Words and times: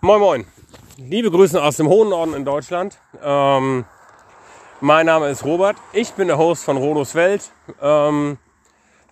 Moin 0.00 0.20
Moin, 0.20 0.46
liebe 0.96 1.30
Grüße 1.30 1.62
aus 1.62 1.76
dem 1.76 1.88
hohen 1.88 2.10
Norden 2.10 2.34
in 2.34 2.44
Deutschland. 2.44 2.98
Ähm, 3.22 3.84
mein 4.80 5.06
Name 5.06 5.28
ist 5.28 5.44
Robert, 5.44 5.76
ich 5.92 6.12
bin 6.12 6.28
der 6.28 6.38
Host 6.38 6.64
von 6.64 6.76
Rodos 6.76 7.14
Welt. 7.14 7.50
Ähm, 7.80 8.38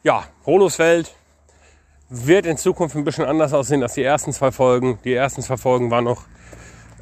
ja, 0.02 0.24
Rodos 0.46 0.78
Welt 0.78 1.14
wird 2.08 2.46
in 2.46 2.56
Zukunft 2.56 2.94
ein 2.96 3.04
bisschen 3.04 3.24
anders 3.24 3.52
aussehen 3.52 3.82
als 3.82 3.94
die 3.94 4.02
ersten 4.02 4.32
zwei 4.32 4.52
Folgen. 4.52 4.98
Die 5.04 5.14
ersten 5.14 5.42
zwei 5.42 5.56
Folgen 5.56 5.90
waren 5.90 6.04
noch 6.04 6.22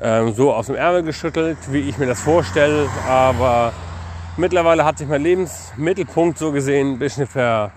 ähm, 0.01 0.33
so 0.35 0.53
aus 0.53 0.67
dem 0.67 0.77
Ärmel 0.77 1.03
geschüttelt, 1.03 1.59
wie 1.71 1.81
ich 1.81 1.99
mir 1.99 2.07
das 2.07 2.21
vorstelle. 2.21 2.89
Aber 3.09 3.73
mittlerweile 4.37 4.85
hat 4.85 4.99
sich 4.99 5.09
mein 5.09 5.23
Lebensmittelpunkt 5.23 6.39
so 6.39 6.53
gesehen 6.53 6.93
ein 6.93 6.99
bisschen 6.99 7.27
ver, 7.27 7.73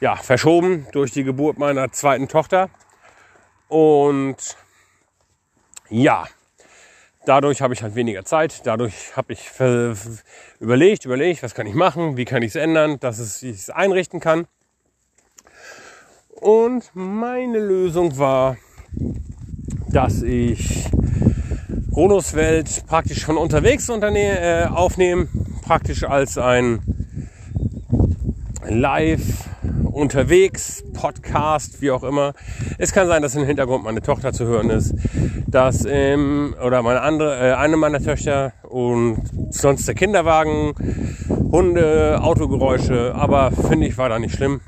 ja, 0.00 0.16
verschoben 0.16 0.86
durch 0.92 1.12
die 1.12 1.24
Geburt 1.24 1.58
meiner 1.58 1.90
zweiten 1.92 2.28
Tochter. 2.28 2.68
Und 3.68 4.56
ja, 5.90 6.26
dadurch 7.26 7.60
habe 7.60 7.74
ich 7.74 7.82
halt 7.82 7.94
weniger 7.94 8.24
Zeit. 8.24 8.66
Dadurch 8.66 9.16
habe 9.16 9.32
ich 9.32 9.50
überlegt, 10.60 11.04
überlegt, 11.04 11.42
was 11.42 11.54
kann 11.54 11.66
ich 11.66 11.74
machen, 11.74 12.16
wie 12.16 12.24
kann 12.24 12.42
ich 12.42 12.48
es 12.48 12.56
ändern, 12.56 12.98
dass 13.00 13.42
ich 13.42 13.56
es 13.56 13.70
einrichten 13.70 14.20
kann. 14.20 14.46
Und 16.40 16.90
meine 16.94 17.58
Lösung 17.58 18.16
war, 18.16 18.56
dass 19.88 20.22
ich 20.22 20.88
Ronos 21.94 22.34
Welt 22.34 22.84
praktisch 22.86 23.24
von 23.24 23.36
unterwegs 23.36 23.88
äh, 23.88 24.66
aufnehme, 24.70 25.28
praktisch 25.62 26.04
als 26.04 26.38
ein 26.38 26.80
Live 28.64 29.48
unterwegs, 29.98 30.84
Podcast, 30.94 31.82
wie 31.82 31.90
auch 31.90 32.04
immer. 32.04 32.32
Es 32.78 32.92
kann 32.92 33.08
sein, 33.08 33.20
dass 33.20 33.34
im 33.34 33.44
Hintergrund 33.44 33.84
meine 33.84 34.00
Tochter 34.00 34.32
zu 34.32 34.46
hören 34.46 34.70
ist, 34.70 34.94
dass 35.46 35.84
ähm, 35.84 36.54
oder 36.64 36.82
meine 36.82 37.02
andere, 37.02 37.50
äh, 37.50 37.52
eine 37.54 37.76
meiner 37.76 38.00
Töchter 38.00 38.52
und 38.62 39.22
sonst 39.50 39.88
der 39.88 39.94
Kinderwagen, 39.94 40.74
Hunde, 41.50 42.20
Autogeräusche, 42.22 43.14
aber 43.14 43.50
finde 43.50 43.86
ich 43.86 43.98
war 43.98 44.08
da 44.08 44.18
nicht 44.18 44.34
schlimm. 44.34 44.60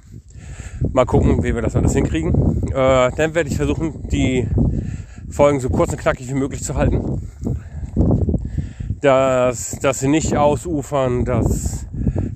Mal 0.92 1.06
gucken, 1.06 1.42
wie 1.44 1.55
wir 1.55 1.62
das 1.62 1.77
alles 1.77 1.92
hinkriegen. 1.92 2.67
Äh, 2.69 3.11
dann 3.17 3.34
werde 3.34 3.48
ich 3.48 3.56
versuchen, 3.56 4.09
die 4.09 4.48
Folgen 5.31 5.61
so 5.61 5.70
kurz 5.70 5.92
und 5.92 6.00
knackig 6.00 6.28
wie 6.28 6.34
möglich 6.34 6.65
zu 6.65 6.75
halten. 6.75 7.28
Dass, 9.00 9.78
dass 9.81 10.00
sie 10.00 10.09
nicht 10.09 10.37
ausufern, 10.37 11.25
dass, 11.25 11.87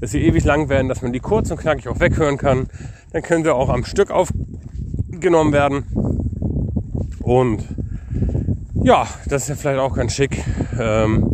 dass 0.04 0.10
sie 0.10 0.20
ewig 0.20 0.44
lang 0.44 0.68
werden, 0.68 0.90
dass 0.90 1.00
man 1.00 1.14
die 1.14 1.20
kurz 1.20 1.50
und 1.50 1.56
knackig 1.56 1.88
auch 1.88 1.98
weghören 1.98 2.36
kann. 2.36 2.66
Dann 3.12 3.22
können 3.22 3.42
sie 3.42 3.54
auch 3.54 3.70
am 3.70 3.86
Stück 3.86 4.10
aufgenommen 4.10 5.54
werden. 5.54 5.84
Und 7.22 7.64
ja, 8.82 9.06
das 9.26 9.44
ist 9.44 9.48
ja 9.48 9.54
vielleicht 9.54 9.80
auch 9.80 9.96
ganz 9.96 10.12
schick, 10.12 10.44
ähm, 10.78 11.32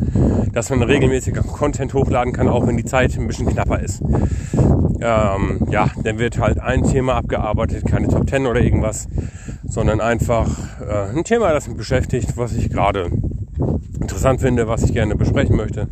dass 0.53 0.71
man 0.71 0.85
regelmäßig 0.85 1.35
Content 1.35 1.95
hochladen 1.95 2.33
kann, 2.33 2.47
auch 2.47 2.65
wenn 2.65 2.77
die 2.77 2.85
Zeit 2.85 3.19
ein 3.19 3.27
bisschen 3.27 3.49
knapper 3.49 3.81
ist. 3.81 4.03
Ähm, 5.01 5.67
ja, 5.69 5.91
dann 6.05 6.21
wird 6.21 6.39
halt 6.39 6.61
ein 6.61 6.85
Thema 6.85 7.17
abgearbeitet, 7.17 7.85
keine 7.87 8.07
Top 8.07 8.31
10 8.31 8.47
oder 8.47 8.61
irgendwas, 8.61 9.09
sondern 9.65 10.01
einfach 10.01 10.49
äh, 10.81 11.17
ein 11.17 11.25
Thema, 11.25 11.53
das 11.53 11.67
mich 11.67 11.77
beschäftigt, 11.77 12.37
was 12.37 12.53
ich 12.53 12.71
gerade 12.71 13.11
interessant 14.01 14.41
finde, 14.41 14.69
was 14.69 14.85
ich 14.85 14.93
gerne 14.93 15.17
besprechen 15.17 15.57
möchte. 15.57 15.89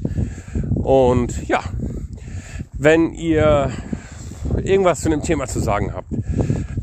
Und 0.89 1.47
ja, 1.49 1.61
wenn 2.79 3.13
ihr 3.13 3.73
irgendwas 4.63 5.01
zu 5.01 5.11
dem 5.11 5.21
Thema 5.21 5.47
zu 5.47 5.59
sagen 5.61 5.93
habt, 5.93 6.09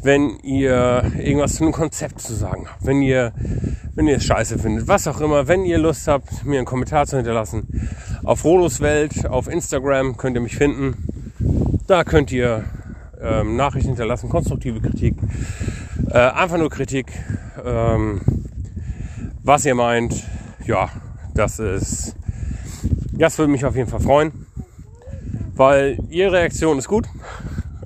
wenn 0.04 0.38
ihr 0.44 1.04
irgendwas 1.18 1.56
zu 1.56 1.64
einem 1.64 1.72
Konzept 1.72 2.22
zu 2.22 2.36
sagen 2.36 2.68
habt, 2.70 2.86
wenn 2.86 3.02
ihr, 3.02 3.34
wenn 3.96 4.06
ihr 4.08 4.18
es 4.18 4.26
scheiße 4.26 4.60
findet, 4.60 4.88
was 4.88 5.08
auch 5.08 5.22
immer, 5.22 5.48
wenn 5.48 5.64
ihr 5.66 5.78
Lust 5.78 6.08
habt, 6.08 6.46
mir 6.46 6.58
einen 6.58 6.66
Kommentar 6.66 7.08
zu 7.08 7.16
hinterlassen, 7.16 7.90
auf 8.24 8.44
Rolos 8.44 8.82
Welt, 8.82 9.26
auf 9.26 9.48
Instagram 9.48 10.18
könnt 10.18 10.36
ihr 10.36 10.42
mich 10.42 10.58
finden. 10.58 10.96
Da 11.88 12.04
könnt 12.04 12.32
ihr 12.32 12.66
ähm, 13.22 13.56
Nachrichten 13.56 13.90
hinterlassen, 13.90 14.30
konstruktive 14.30 14.82
Kritik, 14.82 15.16
äh, 16.10 16.18
einfach 16.18 16.58
nur 16.58 16.70
Kritik, 16.70 17.12
ähm, 17.64 18.22
was 19.44 19.66
ihr 19.66 19.76
meint. 19.76 20.24
Ja, 20.66 20.90
das 21.34 21.60
ist, 21.60 22.16
das 23.14 23.38
würde 23.38 23.52
mich 23.52 23.64
auf 23.64 23.76
jeden 23.76 23.90
Fall 23.90 24.00
freuen, 24.00 24.45
weil 25.56 25.98
ihre 26.10 26.34
Reaktion 26.34 26.78
ist 26.78 26.88
gut, 26.88 27.08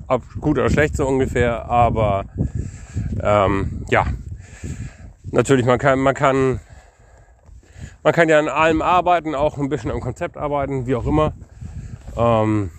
ob 0.06 0.22
gut 0.40 0.58
oder 0.58 0.70
schlecht 0.70 0.96
so 0.96 1.06
ungefähr, 1.06 1.66
aber 1.68 2.24
ähm, 3.22 3.84
ja, 3.90 4.06
natürlich 5.30 5.66
man 5.66 5.78
kann, 5.78 5.98
man 6.00 6.14
kann, 6.14 6.60
man 8.02 8.12
kann 8.12 8.28
ja 8.28 8.38
an 8.38 8.48
allem 8.48 8.82
arbeiten, 8.82 9.34
auch 9.34 9.58
ein 9.58 9.68
bisschen 9.68 9.90
am 9.90 10.00
Konzept 10.00 10.36
arbeiten, 10.36 10.86
wie 10.86 10.94
auch 10.94 11.06
immer. 11.06 11.32
Ähm, 12.16 12.70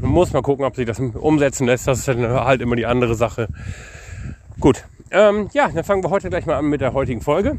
man 0.00 0.10
muss 0.10 0.32
mal 0.32 0.42
gucken, 0.42 0.64
ob 0.64 0.76
sich 0.76 0.86
das 0.86 1.00
umsetzen 1.00 1.66
lässt. 1.66 1.88
Das 1.88 2.00
ist 2.00 2.08
halt 2.08 2.60
immer 2.60 2.76
die 2.76 2.86
andere 2.86 3.14
Sache. 3.14 3.48
Gut. 4.60 4.84
Ähm, 5.10 5.48
ja, 5.52 5.68
dann 5.68 5.84
fangen 5.84 6.02
wir 6.02 6.10
heute 6.10 6.30
gleich 6.30 6.46
mal 6.46 6.56
an 6.56 6.66
mit 6.66 6.80
der 6.80 6.92
heutigen 6.92 7.20
Folge. 7.20 7.58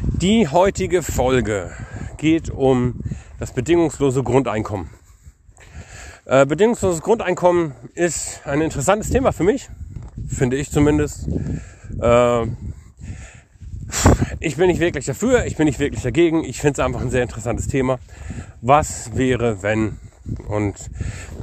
Die 0.00 0.48
heutige 0.48 1.02
Folge 1.02 1.70
geht 2.16 2.50
um 2.50 3.00
das 3.38 3.52
bedingungslose 3.52 4.22
Grundeinkommen. 4.22 4.90
Äh, 6.28 6.44
bedingungsloses 6.44 7.02
Grundeinkommen 7.02 7.72
ist 7.94 8.40
ein 8.44 8.60
interessantes 8.60 9.10
Thema 9.10 9.30
für 9.32 9.44
mich, 9.44 9.68
finde 10.26 10.56
ich 10.56 10.72
zumindest. 10.72 11.28
Äh, 12.02 12.46
ich 14.40 14.56
bin 14.56 14.66
nicht 14.66 14.80
wirklich 14.80 15.06
dafür, 15.06 15.44
ich 15.44 15.56
bin 15.56 15.66
nicht 15.66 15.78
wirklich 15.78 16.02
dagegen. 16.02 16.42
Ich 16.42 16.60
finde 16.60 16.80
es 16.80 16.84
einfach 16.84 17.00
ein 17.00 17.10
sehr 17.10 17.22
interessantes 17.22 17.68
Thema. 17.68 18.00
Was 18.60 19.16
wäre, 19.16 19.62
wenn 19.62 19.98
und 20.48 20.74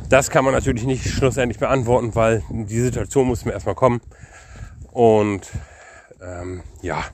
das 0.09 0.29
kann 0.29 0.43
man 0.43 0.53
natürlich 0.53 0.83
nicht 0.83 1.07
schlussendlich 1.07 1.59
beantworten, 1.59 2.13
weil 2.13 2.43
die 2.49 2.81
Situation 2.81 3.27
muss 3.27 3.45
mir 3.45 3.53
erstmal 3.53 3.75
kommen. 3.75 4.01
Und 4.91 5.49
ähm, 6.21 6.61
ja, 6.81 7.05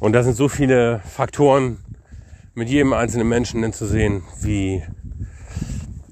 und 0.00 0.14
da 0.14 0.24
sind 0.24 0.34
so 0.34 0.48
viele 0.48 1.00
Faktoren 1.08 1.78
mit 2.54 2.68
jedem 2.68 2.92
einzelnen 2.92 3.28
Menschen 3.28 3.72
zu 3.72 3.86
sehen, 3.86 4.24
wie 4.40 4.82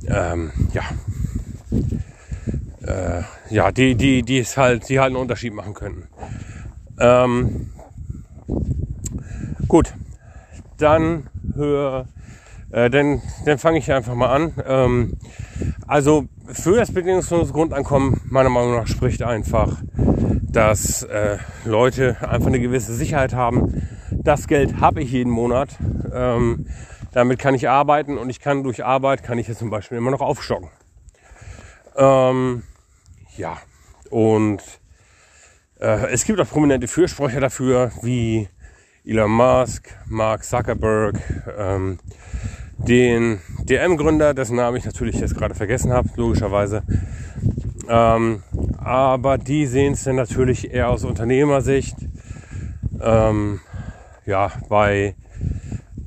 ähm, 0.09 0.53
ja, 0.73 0.83
äh, 2.87 3.23
ja, 3.51 3.73
die, 3.73 3.95
die, 3.95 4.23
die 4.23 4.39
es 4.39 4.57
halt, 4.57 4.89
die 4.89 4.99
halt 4.99 5.09
einen 5.09 5.17
Unterschied 5.17 5.55
machen 5.55 5.75
könnten. 5.75 6.09
Ähm, 6.99 7.71
gut, 9.69 9.93
dann 10.79 11.29
hör 11.55 12.07
äh, 12.71 12.91
dann 12.91 13.23
dann 13.45 13.59
fange 13.59 13.79
ich 13.79 13.93
einfach 13.93 14.15
mal 14.15 14.29
an. 14.29 14.53
Ähm, 14.67 15.13
also 15.87 16.27
für 16.47 16.77
das 16.77 16.93
bedingungslose 16.93 17.53
Grundeinkommen 17.53 18.21
meiner 18.29 18.51
Meinung 18.51 18.77
nach 18.77 18.87
spricht 18.87 19.23
einfach, 19.23 19.77
dass 20.43 21.03
äh, 21.03 21.39
Leute 21.65 22.17
einfach 22.21 22.49
eine 22.49 22.61
gewisse 22.61 22.95
Sicherheit 22.95 23.35
haben. 23.35 23.83
Das 24.11 24.47
Geld 24.47 24.81
habe 24.81 25.03
ich 25.03 25.13
jeden 25.13 25.31
Monat. 25.33 25.71
Ähm, 26.13 26.67
damit 27.17 27.39
kann 27.39 27.55
ich 27.55 27.67
arbeiten 27.67 28.19
und 28.19 28.29
ich 28.29 28.41
kann 28.41 28.63
durch 28.63 28.85
Arbeit 28.85 29.23
kann 29.23 29.39
ich 29.39 29.49
jetzt 29.49 29.61
zum 29.61 29.71
Beispiel 29.71 29.97
immer 29.97 30.11
noch 30.11 30.21
aufstocken. 30.21 30.69
Ähm, 31.97 32.63
ja, 33.39 33.57
und 34.11 34.63
äh, 35.81 36.11
es 36.13 36.27
gibt 36.27 36.39
auch 36.39 36.47
prominente 36.47 36.87
Fürsprecher 36.87 37.41
dafür, 37.41 37.91
wie 38.03 38.51
Elon 39.03 39.31
Musk, 39.31 39.97
Mark 40.05 40.45
Zuckerberg, 40.45 41.19
ähm, 41.57 41.99
den 42.77 43.41
DM-Gründer, 43.61 44.35
dessen 44.35 44.57
Namen 44.57 44.77
ich 44.77 44.85
natürlich 44.85 45.19
jetzt 45.19 45.39
gerade 45.39 45.55
vergessen 45.55 45.95
habe, 45.95 46.11
logischerweise. 46.17 46.83
Ähm, 47.89 48.43
aber 48.77 49.39
die 49.39 49.65
sehen 49.67 49.95
es 49.95 50.05
dann 50.05 50.17
natürlich 50.17 50.71
eher 50.71 50.91
aus 50.91 51.03
Unternehmersicht. 51.03 51.97
Ähm, 53.01 53.61
ja, 54.27 54.53
bei 54.69 55.15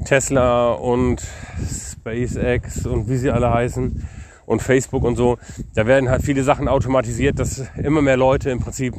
Tesla 0.10 0.72
und 0.72 1.22
SpaceX 1.70 2.88
und 2.88 3.08
wie 3.10 3.18
sie 3.18 3.30
alle 3.30 3.54
heißen 3.54 4.08
und 4.48 4.62
Facebook 4.64 5.04
und 5.04 5.16
so, 5.16 5.38
da 5.76 5.86
werden 5.86 6.10
halt 6.10 6.24
viele 6.24 6.42
Sachen 6.42 6.68
automatisiert, 6.68 7.38
dass 7.38 7.64
immer 7.78 8.02
mehr 8.02 8.18
Leute 8.18 8.50
im 8.50 8.60
Prinzip 8.60 8.96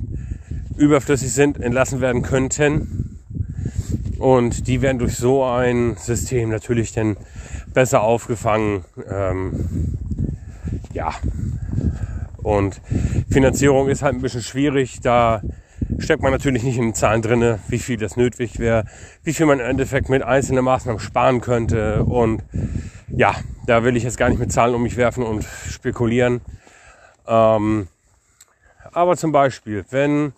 überflüssig 0.77 1.33
sind, 1.33 1.59
entlassen 1.59 2.01
werden 2.01 2.23
könnten. 2.23 3.19
Und 4.21 4.69
die 4.69 4.83
werden 4.83 5.01
durch 5.01 5.17
so 5.17 5.43
ein 5.43 5.97
System 5.97 6.51
natürlich 6.51 6.93
dann 6.93 7.17
besser 7.75 8.03
aufgefangen. 8.03 8.85
Ähm, 9.11 9.97
ja. 10.93 11.13
Und 12.37 12.81
Finanzierung 13.29 13.89
ist 13.89 14.03
halt 14.03 14.15
ein 14.15 14.23
bisschen 14.23 14.43
schwierig. 14.43 15.01
Da 15.01 15.43
steckt 16.01 16.23
man 16.23 16.33
natürlich 16.33 16.63
nicht 16.63 16.79
in 16.79 16.95
Zahlen 16.95 17.23
drinne, 17.23 17.61
wie 17.69 17.79
viel 17.79 17.97
das 17.97 18.17
nötig 18.17 18.59
wäre, 18.59 18.85
wie 19.23 19.33
viel 19.33 19.47
man 19.47 19.61
im 19.61 19.67
Endeffekt 19.67 20.09
mit 20.09 20.23
einzelnen 20.23 20.65
Maßnahmen 20.65 20.99
sparen 20.99 21.41
könnte. 21.41 22.05
Und 22.05 22.43
ja, 23.09 23.35
da 23.67 23.85
will 23.85 23.97
ich 23.97 24.03
jetzt 24.03 24.19
gar 24.19 24.29
nicht 24.29 24.39
mit 24.39 24.53
Zahlen 24.53 24.75
um 24.75 24.83
mich 24.83 24.97
werfen 24.97 25.23
und 25.23 25.45
spekulieren. 25.45 26.41
Ähm, 27.27 27.89
aber 28.93 29.17
zum 29.17 29.31
Beispiel, 29.31 29.85
wenn 29.91 30.33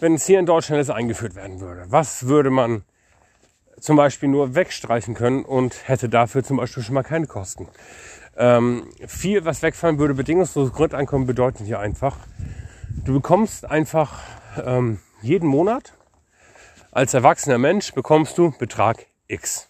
wenn 0.00 0.14
es 0.14 0.26
hier 0.26 0.38
in 0.38 0.46
Deutschland 0.46 0.78
jetzt 0.78 0.90
eingeführt 0.90 1.34
werden 1.34 1.60
würde? 1.60 1.86
Was 1.88 2.26
würde 2.26 2.50
man 2.50 2.82
zum 3.80 3.96
Beispiel 3.96 4.28
nur 4.28 4.54
wegstreichen 4.54 5.14
können 5.14 5.44
und 5.44 5.88
hätte 5.88 6.08
dafür 6.08 6.42
zum 6.44 6.56
Beispiel 6.56 6.82
schon 6.82 6.94
mal 6.94 7.02
keine 7.02 7.26
Kosten? 7.26 7.68
Ähm, 8.36 8.88
viel, 9.06 9.44
was 9.44 9.62
wegfallen 9.62 9.98
würde, 9.98 10.14
bedingungsloses 10.14 10.72
Grundeinkommen 10.72 11.26
bedeutet 11.26 11.66
hier 11.66 11.78
einfach, 11.78 12.16
du 13.04 13.14
bekommst 13.14 13.64
einfach 13.64 14.20
ähm, 14.64 15.00
jeden 15.22 15.48
Monat 15.48 15.94
als 16.92 17.12
erwachsener 17.12 17.58
Mensch 17.58 17.92
bekommst 17.92 18.38
du 18.38 18.52
Betrag 18.56 19.06
X. 19.26 19.68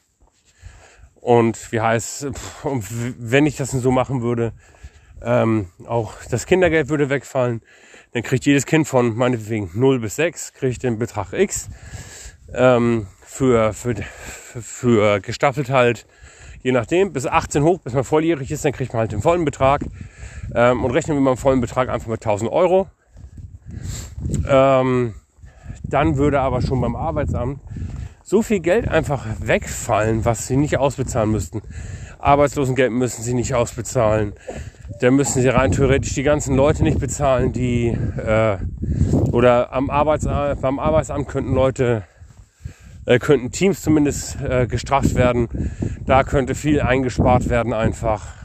Und 1.14 1.72
wie 1.72 1.80
heißt, 1.80 2.26
wenn 2.62 3.46
ich 3.46 3.56
das 3.56 3.70
so 3.70 3.90
machen 3.90 4.20
würde, 4.20 4.52
ähm, 5.22 5.70
auch 5.86 6.12
das 6.30 6.44
Kindergeld 6.44 6.90
würde 6.90 7.08
wegfallen, 7.08 7.62
dann 8.12 8.22
kriegt 8.22 8.44
jedes 8.44 8.66
Kind 8.66 8.86
von 8.86 9.16
meinetwegen 9.16 9.70
0 9.72 10.00
bis 10.00 10.16
6, 10.16 10.52
kriegt 10.52 10.82
den 10.82 10.98
Betrag 10.98 11.32
X. 11.32 11.70
Ähm, 12.52 13.06
für, 13.22 13.72
für, 13.72 13.94
für 14.60 15.20
gestaffelt 15.20 15.70
halt, 15.70 16.06
je 16.62 16.72
nachdem, 16.72 17.12
bis 17.12 17.26
18 17.26 17.64
hoch, 17.64 17.80
bis 17.80 17.94
man 17.94 18.04
volljährig 18.04 18.50
ist, 18.50 18.64
dann 18.64 18.72
kriegt 18.72 18.92
man 18.92 19.00
halt 19.00 19.12
den 19.12 19.22
vollen 19.22 19.46
Betrag. 19.46 19.82
Ähm, 20.54 20.84
und 20.84 20.90
rechnen 20.90 21.16
wir 21.16 21.22
mal 21.22 21.32
den 21.34 21.38
vollen 21.38 21.60
Betrag 21.62 21.88
einfach 21.88 22.08
mit 22.08 22.20
1000 22.20 22.52
Euro. 22.52 22.86
Ähm, 24.48 25.14
dann 25.82 26.16
würde 26.16 26.40
aber 26.40 26.62
schon 26.62 26.80
beim 26.80 26.96
Arbeitsamt 26.96 27.60
so 28.22 28.40
viel 28.40 28.60
Geld 28.60 28.88
einfach 28.88 29.26
wegfallen, 29.40 30.24
was 30.24 30.46
sie 30.46 30.56
nicht 30.56 30.78
ausbezahlen 30.78 31.30
müssten. 31.30 31.62
Arbeitslosengeld 32.18 32.90
müssen 32.90 33.22
sie 33.22 33.34
nicht 33.34 33.54
ausbezahlen. 33.54 34.32
Da 35.00 35.10
müssen 35.10 35.42
sie 35.42 35.48
rein 35.48 35.72
theoretisch 35.72 36.14
die 36.14 36.22
ganzen 36.22 36.56
Leute 36.56 36.82
nicht 36.82 36.98
bezahlen, 36.98 37.52
die 37.52 37.88
äh, 37.88 38.56
oder 39.30 39.72
am 39.72 39.90
Arbeitsamt, 39.90 40.60
beim 40.60 40.78
Arbeitsamt 40.78 41.28
könnten 41.28 41.54
Leute, 41.54 42.04
äh, 43.04 43.18
könnten 43.18 43.50
Teams 43.50 43.82
zumindest 43.82 44.40
äh, 44.40 44.66
gestraft 44.66 45.14
werden. 45.14 45.48
Da 46.06 46.22
könnte 46.22 46.54
viel 46.54 46.80
eingespart 46.80 47.50
werden 47.50 47.72
einfach. 47.72 48.43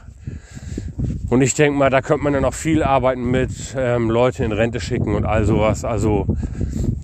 Und 1.30 1.42
ich 1.42 1.54
denke 1.54 1.78
mal, 1.78 1.90
da 1.90 2.02
könnte 2.02 2.24
man 2.24 2.34
ja 2.34 2.40
noch 2.40 2.54
viel 2.54 2.82
arbeiten 2.82 3.30
mit 3.30 3.52
ähm, 3.78 4.10
Leute 4.10 4.44
in 4.44 4.50
Rente 4.50 4.80
schicken 4.80 5.14
und 5.14 5.24
all 5.24 5.44
sowas. 5.44 5.84
Also 5.84 6.26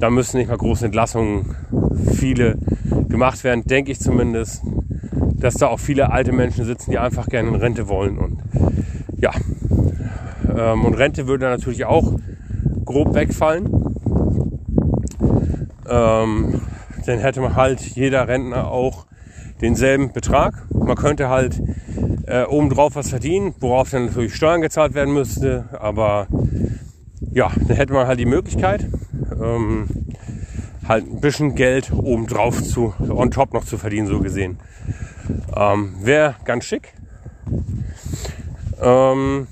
da 0.00 0.10
müssen 0.10 0.38
nicht 0.38 0.48
mal 0.48 0.56
große 0.56 0.84
Entlassungen 0.84 1.54
viele 2.12 2.58
gemacht 3.08 3.44
werden, 3.44 3.62
denke 3.64 3.92
ich 3.92 4.00
zumindest, 4.00 4.62
dass 5.36 5.54
da 5.54 5.68
auch 5.68 5.78
viele 5.78 6.10
alte 6.10 6.32
Menschen 6.32 6.64
sitzen, 6.64 6.90
die 6.90 6.98
einfach 6.98 7.28
gerne 7.28 7.50
in 7.50 7.54
Rente 7.54 7.88
wollen. 7.88 8.18
Und 8.18 8.42
ja, 9.16 9.30
ähm, 10.56 10.84
und 10.84 10.94
Rente 10.94 11.28
würde 11.28 11.44
natürlich 11.44 11.84
auch 11.84 12.18
grob 12.84 13.14
wegfallen. 13.14 13.70
Ähm, 15.88 16.62
dann 17.06 17.18
hätte 17.20 17.40
man 17.40 17.54
halt 17.54 17.80
jeder 17.80 18.26
Rentner 18.26 18.72
auch 18.72 19.06
denselben 19.60 20.12
Betrag. 20.12 20.66
Man 20.74 20.96
könnte 20.96 21.28
halt 21.28 21.62
äh, 22.26 22.44
obendrauf 22.44 22.96
was 22.96 23.08
verdienen, 23.08 23.54
worauf 23.60 23.90
dann 23.90 24.06
natürlich 24.06 24.34
Steuern 24.34 24.60
gezahlt 24.60 24.94
werden 24.94 25.14
müsste. 25.14 25.66
Aber 25.78 26.26
ja, 27.32 27.50
dann 27.66 27.76
hätte 27.76 27.92
man 27.92 28.06
halt 28.06 28.18
die 28.18 28.26
Möglichkeit, 28.26 28.86
ähm, 29.40 29.88
halt 30.86 31.06
ein 31.06 31.20
bisschen 31.20 31.54
Geld 31.54 31.92
obendrauf 31.92 32.62
zu, 32.62 32.94
on 32.98 33.30
top 33.30 33.54
noch 33.54 33.64
zu 33.64 33.78
verdienen, 33.78 34.06
so 34.06 34.20
gesehen. 34.20 34.58
Ähm, 35.54 35.94
Wäre 36.00 36.36
ganz 36.44 36.64
schick. 36.64 36.92
Ähm, 38.80 39.46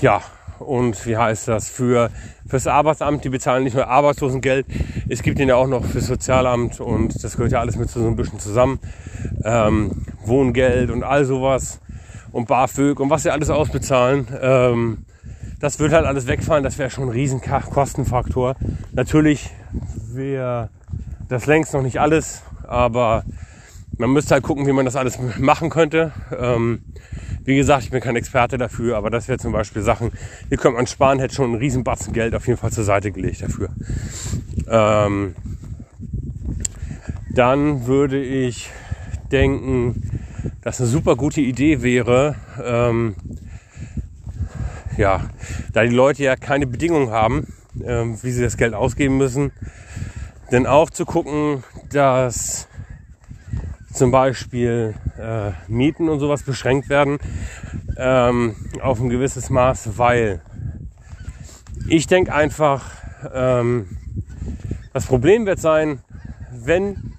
ja, 0.00 0.22
und 0.70 1.04
wie 1.04 1.16
heißt 1.16 1.48
das? 1.48 1.68
Für 1.68 2.10
fürs 2.46 2.68
Arbeitsamt, 2.68 3.24
die 3.24 3.28
bezahlen 3.28 3.64
nicht 3.64 3.74
nur 3.74 3.88
Arbeitslosengeld, 3.88 4.66
es 5.08 5.20
gibt 5.22 5.40
ihnen 5.40 5.48
ja 5.48 5.56
auch 5.56 5.66
noch 5.66 5.84
fürs 5.84 6.06
Sozialamt 6.06 6.78
und 6.80 7.24
das 7.24 7.36
gehört 7.36 7.50
ja 7.50 7.58
alles 7.58 7.74
mit 7.74 7.90
so 7.90 8.06
ein 8.06 8.14
bisschen 8.14 8.38
zusammen. 8.38 8.78
Ähm, 9.42 10.06
Wohngeld 10.24 10.90
und 10.90 11.02
all 11.02 11.24
sowas 11.24 11.80
und 12.30 12.46
BAföG 12.46 13.00
und 13.00 13.10
was 13.10 13.24
sie 13.24 13.30
alles 13.30 13.50
ausbezahlen. 13.50 14.28
Ähm, 14.40 15.06
das 15.58 15.80
wird 15.80 15.92
halt 15.92 16.06
alles 16.06 16.28
wegfallen, 16.28 16.62
das 16.62 16.78
wäre 16.78 16.88
schon 16.88 17.04
ein 17.04 17.10
riesen 17.10 17.40
Kostenfaktor. 17.40 18.54
Natürlich 18.92 19.50
wäre 20.12 20.70
das 21.28 21.46
längst 21.46 21.74
noch 21.74 21.82
nicht 21.82 21.98
alles, 21.98 22.42
aber 22.62 23.24
man 23.98 24.12
müsste 24.12 24.34
halt 24.34 24.44
gucken, 24.44 24.68
wie 24.68 24.72
man 24.72 24.84
das 24.84 24.94
alles 24.94 25.18
machen 25.38 25.68
könnte. 25.68 26.12
Ähm, 26.38 26.82
wie 27.44 27.56
gesagt, 27.56 27.84
ich 27.84 27.90
bin 27.90 28.00
kein 28.00 28.16
Experte 28.16 28.58
dafür, 28.58 28.96
aber 28.96 29.10
das 29.10 29.28
wäre 29.28 29.38
zum 29.38 29.52
Beispiel 29.52 29.82
Sachen, 29.82 30.12
die 30.50 30.56
könnte 30.56 30.76
man 30.76 30.86
sparen, 30.86 31.18
hätte 31.18 31.34
schon 31.34 31.46
einen 31.46 31.54
riesen 31.56 31.84
Batzen 31.84 32.12
Geld 32.12 32.34
auf 32.34 32.46
jeden 32.46 32.58
Fall 32.58 32.72
zur 32.72 32.84
Seite 32.84 33.12
gelegt 33.12 33.42
dafür. 33.42 33.70
Ähm, 34.68 35.34
dann 37.30 37.86
würde 37.86 38.22
ich 38.22 38.70
denken, 39.30 40.10
dass 40.62 40.80
eine 40.80 40.88
super 40.88 41.16
gute 41.16 41.40
Idee 41.40 41.82
wäre, 41.82 42.36
ähm, 42.62 43.14
ja, 44.96 45.30
da 45.72 45.82
die 45.82 45.94
Leute 45.94 46.22
ja 46.24 46.36
keine 46.36 46.66
Bedingungen 46.66 47.10
haben, 47.10 47.46
äh, 47.82 48.04
wie 48.22 48.30
sie 48.30 48.42
das 48.42 48.56
Geld 48.56 48.74
ausgeben 48.74 49.16
müssen, 49.16 49.52
denn 50.50 50.66
auch 50.66 50.90
zu 50.90 51.04
gucken, 51.04 51.64
dass 51.90 52.68
zum 53.92 54.10
Beispiel 54.10 54.94
äh, 55.18 55.52
Mieten 55.68 56.08
und 56.08 56.20
sowas 56.20 56.42
beschränkt 56.42 56.88
werden 56.88 57.18
ähm, 57.96 58.56
auf 58.80 59.00
ein 59.00 59.08
gewisses 59.08 59.50
Maß, 59.50 59.98
weil 59.98 60.40
ich 61.88 62.06
denke 62.06 62.32
einfach, 62.32 62.84
ähm, 63.32 63.88
das 64.92 65.06
Problem 65.06 65.46
wird 65.46 65.58
sein, 65.58 66.00
wenn, 66.52 67.14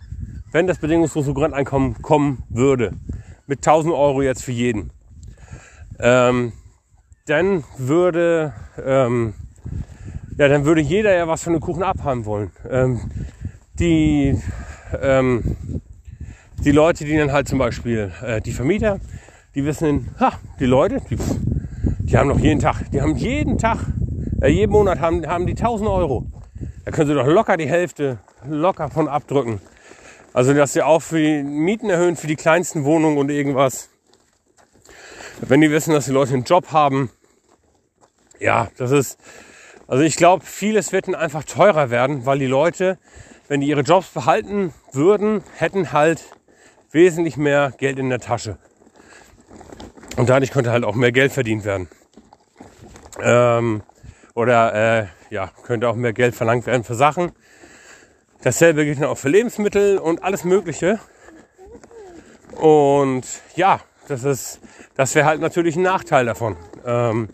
wenn 0.51 0.67
das 0.67 0.77
bedingungslose 0.77 1.33
Grundeinkommen 1.33 2.01
kommen 2.01 2.43
würde, 2.49 2.93
mit 3.47 3.59
1000 3.59 3.93
Euro 3.93 4.21
jetzt 4.21 4.43
für 4.43 4.51
jeden, 4.51 4.91
ähm, 5.99 6.53
dann 7.27 7.63
würde, 7.77 8.53
ähm, 8.83 9.33
ja, 10.37 10.47
dann 10.47 10.65
würde 10.65 10.81
jeder 10.81 11.13
ja 11.13 11.27
was 11.27 11.43
von 11.43 11.53
dem 11.53 11.61
Kuchen 11.61 11.83
abhaben 11.83 12.25
wollen. 12.25 12.51
Ähm, 12.69 13.11
die, 13.79 14.41
ähm, 15.01 15.70
die 16.63 16.71
Leute, 16.71 17.05
die 17.05 17.17
dann 17.17 17.31
halt 17.31 17.47
zum 17.47 17.57
Beispiel 17.57 18.11
äh, 18.21 18.39
die 18.39 18.51
Vermieter, 18.51 18.99
die 19.55 19.65
wissen, 19.65 20.09
ha, 20.19 20.33
die 20.59 20.65
Leute, 20.65 21.01
die, 21.09 21.17
die 22.03 22.17
haben 22.17 22.29
noch 22.29 22.39
jeden 22.39 22.59
Tag, 22.59 22.91
die 22.91 23.01
haben 23.01 23.15
jeden 23.15 23.57
Tag, 23.57 23.79
äh, 24.41 24.49
jeden 24.49 24.71
Monat 24.71 24.99
haben, 24.99 25.25
haben 25.25 25.47
die 25.47 25.53
1000 25.53 25.89
Euro. 25.89 26.27
Da 26.85 26.91
können 26.91 27.07
sie 27.07 27.15
doch 27.15 27.25
locker 27.25 27.57
die 27.57 27.67
Hälfte 27.67 28.19
locker 28.47 28.89
von 28.89 29.07
abdrücken. 29.07 29.59
Also, 30.33 30.53
dass 30.53 30.73
sie 30.73 30.81
auch 30.81 31.01
für 31.01 31.19
die 31.19 31.43
Mieten 31.43 31.89
erhöhen, 31.89 32.15
für 32.15 32.27
die 32.27 32.35
kleinsten 32.35 32.85
Wohnungen 32.85 33.17
und 33.17 33.29
irgendwas. 33.29 33.89
Wenn 35.41 35.61
die 35.61 35.71
wissen, 35.71 35.93
dass 35.93 36.05
die 36.05 36.11
Leute 36.11 36.33
einen 36.33 36.43
Job 36.43 36.71
haben. 36.71 37.09
Ja, 38.39 38.69
das 38.77 38.91
ist, 38.91 39.19
also 39.87 40.03
ich 40.03 40.15
glaube, 40.15 40.45
vieles 40.45 40.91
wird 40.91 41.07
dann 41.07 41.15
einfach 41.15 41.43
teurer 41.43 41.89
werden, 41.89 42.25
weil 42.25 42.39
die 42.39 42.45
Leute, 42.45 42.97
wenn 43.47 43.61
die 43.61 43.67
ihre 43.67 43.81
Jobs 43.81 44.07
behalten 44.09 44.73
würden, 44.93 45.43
hätten 45.57 45.91
halt 45.91 46.23
wesentlich 46.91 47.37
mehr 47.37 47.73
Geld 47.77 47.99
in 47.99 48.09
der 48.09 48.19
Tasche. 48.19 48.57
Und 50.17 50.29
dadurch 50.29 50.51
könnte 50.51 50.71
halt 50.71 50.83
auch 50.83 50.95
mehr 50.95 51.11
Geld 51.11 51.31
verdient 51.31 51.63
werden. 51.63 51.87
Ähm, 53.21 53.83
oder 54.33 54.73
äh, 54.73 55.05
ja, 55.29 55.51
könnte 55.63 55.87
auch 55.87 55.95
mehr 55.95 56.13
Geld 56.13 56.35
verlangt 56.35 56.65
werden 56.65 56.83
für 56.83 56.95
Sachen. 56.95 57.31
Dasselbe 58.43 58.85
gilt 58.85 59.03
auch 59.03 59.17
für 59.17 59.29
Lebensmittel 59.29 59.97
und 59.97 60.23
alles 60.23 60.43
Mögliche. 60.43 60.99
Und 62.55 63.25
ja, 63.55 63.79
das 64.07 64.23
ist, 64.23 64.59
das 64.95 65.15
wäre 65.15 65.25
halt 65.25 65.41
natürlich 65.41 65.75
ein 65.75 65.83
Nachteil 65.83 66.25
davon. 66.25 66.57
Ähm, 66.85 67.29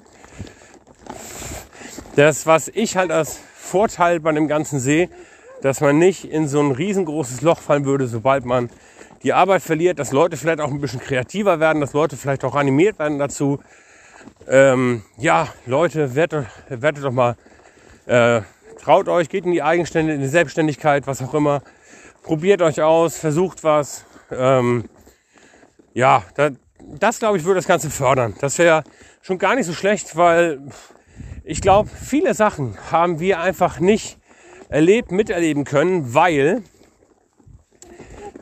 das, 2.16 2.46
was 2.46 2.68
ich 2.68 2.98
halt 2.98 3.12
als 3.12 3.40
Vorteil 3.56 4.20
bei 4.20 4.32
dem 4.32 4.48
Ganzen 4.48 4.80
sehe, 4.80 5.10
dass 5.62 5.82
man 5.82 5.98
nicht 5.98 6.26
in 6.26 6.48
so 6.48 6.60
ein 6.60 6.72
riesengroßes 6.72 7.42
Loch 7.42 7.60
fallen 7.60 7.86
würde, 7.86 8.08
sobald 8.08 8.46
man 8.46 8.70
die 9.24 9.34
Arbeit 9.34 9.62
verliert, 9.62 10.00
dass 10.00 10.12
Leute 10.12 10.38
vielleicht 10.38 10.62
auch 10.62 10.72
ein 10.72 10.82
bisschen 10.82 11.00
kreativer 11.00 11.60
werden, 11.60 11.82
dass 11.82 11.94
Leute 11.94 12.18
vielleicht 12.18 12.44
auch 12.44 12.56
animiert 12.56 13.00
werden 13.00 13.20
dazu. 13.20 13.60
Ähm, 14.48 15.04
ja, 15.18 15.48
Leute, 15.66 16.16
werdet, 16.16 16.48
werdet 16.70 17.04
doch 17.04 17.12
mal, 17.12 17.36
äh, 18.06 18.42
traut 18.80 19.08
euch, 19.08 19.30
geht 19.30 19.46
in 19.46 19.52
die 19.52 19.64
Eigenstände, 19.64 20.14
in 20.14 20.22
die 20.22 20.28
Selbstständigkeit, 20.28 21.08
was 21.08 21.22
auch 21.22 21.34
immer. 21.34 21.62
Probiert 22.24 22.62
euch 22.62 22.82
aus, 22.82 23.18
versucht 23.18 23.64
was. 23.64 24.06
Ähm, 24.32 24.90
ja, 25.94 26.24
das, 26.36 26.54
das 26.80 27.20
glaube 27.20 27.38
ich 27.38 27.44
würde 27.44 27.60
das 27.60 27.68
Ganze 27.68 27.90
fördern. 27.90 28.36
Das 28.40 28.58
wäre 28.58 28.84
schon 29.22 29.38
gar 29.38 29.56
nicht 29.56 29.66
so 29.66 29.74
schlecht, 29.74 30.16
weil 30.16 30.60
ich 31.44 31.62
glaube, 31.62 31.90
viele 31.90 32.34
Sachen 32.34 32.78
haben 32.92 33.20
wir 33.20 33.40
einfach 33.40 33.80
nicht 33.80 34.18
erlebt, 34.70 35.12
miterleben 35.12 35.64
können, 35.64 36.14
weil 36.14 36.62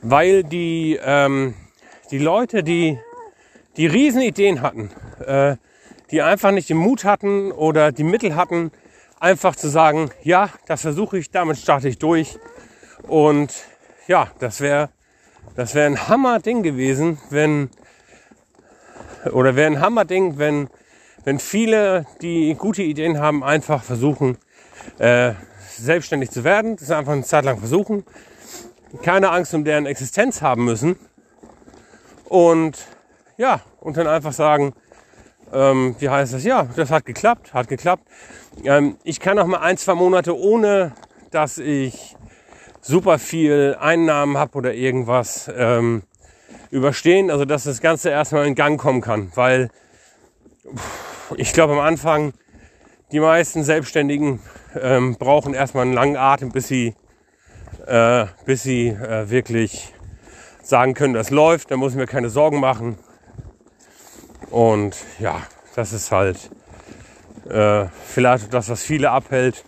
weil 0.01 0.43
die, 0.43 0.99
ähm, 1.03 1.53
die 2.11 2.19
Leute, 2.19 2.63
die, 2.63 2.99
die 3.77 3.87
riesen 3.87 4.21
Ideen 4.21 4.61
hatten, 4.61 4.91
äh, 5.25 5.57
die 6.11 6.21
einfach 6.21 6.51
nicht 6.51 6.69
den 6.69 6.77
Mut 6.77 7.03
hatten 7.03 7.51
oder 7.51 7.91
die 7.91 8.03
Mittel 8.03 8.35
hatten, 8.35 8.71
einfach 9.19 9.55
zu 9.55 9.69
sagen, 9.69 10.11
ja, 10.23 10.49
das 10.67 10.81
versuche 10.81 11.17
ich, 11.17 11.31
damit 11.31 11.57
starte 11.57 11.87
ich 11.89 11.97
durch. 11.97 12.37
Und 13.07 13.53
ja, 14.07 14.29
das 14.39 14.61
wäre 14.61 14.89
das 15.55 15.73
wäre 15.73 15.85
ein 15.85 16.09
Hammer-Ding 16.09 16.63
gewesen, 16.63 17.17
wenn, 17.29 17.69
oder 19.31 19.55
wäre 19.55 19.67
ein 19.67 19.79
Hammer-Ding, 19.79 20.37
wenn, 20.37 20.67
wenn 21.23 21.39
viele, 21.39 22.05
die 22.21 22.55
gute 22.55 22.83
Ideen 22.83 23.19
haben, 23.19 23.41
einfach 23.41 23.81
versuchen, 23.81 24.37
äh, 24.99 25.31
selbstständig 25.77 26.29
zu 26.31 26.43
werden, 26.43 26.75
das 26.75 26.91
einfach 26.91 27.13
eine 27.13 27.23
Zeit 27.23 27.45
lang 27.45 27.57
versuchen, 27.57 28.03
keine 29.01 29.31
Angst 29.31 29.53
um 29.53 29.63
deren 29.63 29.85
Existenz 29.85 30.41
haben 30.41 30.65
müssen 30.65 30.97
und 32.25 32.77
ja, 33.37 33.61
und 33.81 33.97
dann 33.97 34.07
einfach 34.07 34.33
sagen, 34.33 34.73
ähm, 35.53 35.95
wie 35.99 36.09
heißt 36.09 36.33
das? 36.33 36.43
Ja, 36.43 36.67
das 36.75 36.89
hat 36.89 37.05
geklappt, 37.05 37.53
hat 37.53 37.67
geklappt. 37.67 38.03
Ähm, 38.63 38.97
ich 39.03 39.19
kann 39.19 39.37
auch 39.39 39.45
mal 39.45 39.59
ein, 39.59 39.77
zwei 39.77 39.93
Monate 39.93 40.37
ohne, 40.37 40.93
dass 41.31 41.57
ich 41.57 42.15
super 42.81 43.19
viel 43.19 43.75
Einnahmen 43.79 44.37
habe 44.37 44.57
oder 44.57 44.73
irgendwas 44.73 45.51
ähm, 45.55 46.03
überstehen. 46.71 47.31
Also 47.31 47.45
dass 47.45 47.63
das 47.63 47.81
Ganze 47.81 48.09
erstmal 48.09 48.45
in 48.47 48.55
Gang 48.55 48.79
kommen 48.79 49.01
kann. 49.01 49.31
Weil 49.35 49.69
ich 51.37 51.53
glaube 51.53 51.73
am 51.73 51.79
Anfang, 51.79 52.33
die 53.11 53.19
meisten 53.19 53.63
Selbstständigen 53.63 54.39
ähm, 54.79 55.15
brauchen 55.17 55.53
erstmal 55.53 55.83
einen 55.83 55.93
langen 55.93 56.17
Atem, 56.17 56.51
bis 56.51 56.67
sie, 56.67 56.95
äh, 57.87 58.25
bis 58.45 58.63
sie 58.63 58.87
äh, 58.87 59.29
wirklich 59.29 59.93
sagen 60.61 60.93
können, 60.93 61.13
das 61.13 61.29
läuft, 61.29 61.71
da 61.71 61.77
muss 61.77 61.91
ich 61.91 61.97
mir 61.97 62.07
keine 62.07 62.29
Sorgen 62.29 62.59
machen. 62.59 62.97
Und 64.49 64.95
ja, 65.19 65.41
das 65.75 65.93
ist 65.93 66.11
halt 66.11 66.49
äh, 67.49 67.85
vielleicht 68.05 68.53
das, 68.53 68.69
was 68.69 68.83
viele 68.83 69.11
abhält. 69.11 69.63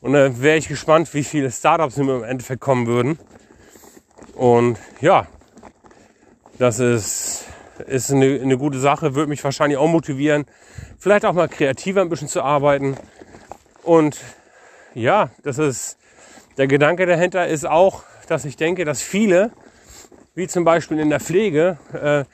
Und 0.00 0.12
da 0.12 0.40
wäre 0.40 0.56
ich 0.56 0.68
gespannt, 0.68 1.12
wie 1.14 1.24
viele 1.24 1.50
Startups 1.50 1.96
im 1.96 2.24
Endeffekt 2.24 2.60
kommen 2.60 2.86
würden. 2.86 3.18
Und 4.34 4.78
ja, 5.00 5.26
das 6.58 6.78
ist, 6.78 7.44
ist 7.86 8.10
eine, 8.12 8.40
eine 8.40 8.58
gute 8.58 8.78
Sache, 8.78 9.14
würde 9.14 9.28
mich 9.28 9.42
wahrscheinlich 9.42 9.78
auch 9.78 9.88
motivieren, 9.88 10.44
vielleicht 10.98 11.24
auch 11.24 11.32
mal 11.32 11.48
kreativer 11.48 12.00
ein 12.00 12.08
bisschen 12.08 12.28
zu 12.28 12.42
arbeiten. 12.42 12.96
Und 13.82 14.18
ja, 14.94 15.30
das 15.42 15.58
ist 15.58 15.98
der 16.56 16.66
Gedanke 16.66 17.06
dahinter 17.06 17.46
ist 17.46 17.66
auch, 17.66 18.02
dass 18.28 18.44
ich 18.44 18.56
denke, 18.56 18.84
dass 18.84 19.02
viele, 19.02 19.52
wie 20.34 20.48
zum 20.48 20.64
Beispiel 20.64 20.98
in 20.98 21.10
der 21.10 21.20
Pflege, 21.20 21.78
äh, 21.92 22.24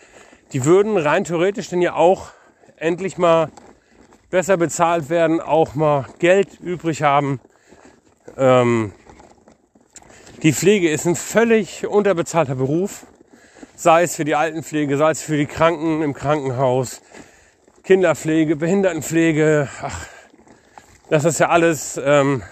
die 0.52 0.64
würden 0.64 0.96
rein 0.96 1.24
theoretisch 1.24 1.68
denn 1.68 1.82
ja 1.82 1.94
auch 1.94 2.30
endlich 2.76 3.18
mal 3.18 3.50
besser 4.30 4.56
bezahlt 4.56 5.10
werden, 5.10 5.40
auch 5.40 5.74
mal 5.74 6.06
Geld 6.18 6.60
übrig 6.60 7.02
haben 7.02 7.40
ähm, 8.36 8.92
die 10.42 10.52
Pflege 10.52 10.90
ist 10.90 11.06
ein 11.06 11.16
völlig 11.16 11.86
unterbezahlter 11.86 12.54
Beruf, 12.54 13.06
sei 13.74 14.04
es 14.04 14.14
für 14.14 14.24
die 14.24 14.36
Altenpflege, 14.36 14.96
sei 14.96 15.10
es 15.10 15.22
für 15.22 15.36
die 15.36 15.46
Kranken 15.46 16.02
im 16.02 16.14
Krankenhaus, 16.14 17.00
Kinderpflege, 17.82 18.54
Behindertenpflege. 18.54 19.68
Ach, 19.82 20.06
das 21.10 21.24
ist 21.24 21.40
ja 21.40 21.48
alles, 21.48 22.00
ähm, 22.02 22.42